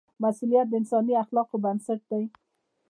[0.23, 2.23] مسؤلیت د انساني اخلاقو بنسټ دی.